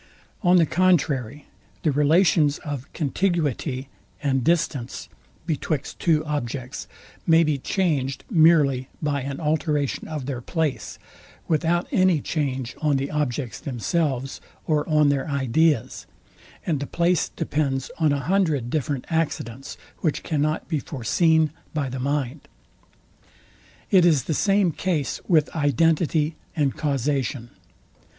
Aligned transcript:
On 0.41 0.57
the 0.57 0.65
contrary, 0.65 1.45
the 1.83 1.91
relations 1.91 2.57
of 2.65 2.91
contiguity 2.91 3.87
and 4.23 4.43
distance 4.43 5.09
betwixt 5.45 5.99
two 5.99 6.25
objects 6.25 6.87
may 7.27 7.43
be 7.43 7.59
changed 7.59 8.23
merely 8.27 8.89
by 8.99 9.21
an 9.21 9.39
alteration 9.39 10.07
of 10.07 10.25
their 10.25 10.41
place, 10.41 10.97
without 11.47 11.87
any 11.91 12.19
change 12.19 12.75
on 12.81 12.95
the 12.97 13.11
objects 13.11 13.59
themselves 13.59 14.41
or 14.65 14.89
on 14.89 15.09
their 15.09 15.29
ideas; 15.29 16.07
and 16.65 16.79
the 16.79 16.87
place 16.87 17.29
depends 17.29 17.91
on 17.99 18.11
a 18.11 18.21
hundred 18.21 18.71
different 18.71 19.05
accidents, 19.11 19.77
which 19.99 20.23
cannot 20.23 20.67
be 20.67 20.79
foreseen 20.79 21.51
by 21.75 21.89
the 21.89 21.99
mind. 21.99 22.47
It 23.91 24.03
is 24.03 24.23
the 24.23 24.33
same 24.33 24.71
case 24.71 25.21
with 25.27 25.55
identity 25.55 26.35
and 26.55 26.75
causation. 26.75 27.51